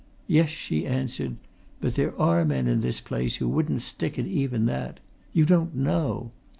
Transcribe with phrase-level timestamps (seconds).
[0.25, 1.35] "Yes," she answered.
[1.79, 4.99] "But there are men in this place who wouldn't stick at even that!
[5.31, 6.31] You don't know.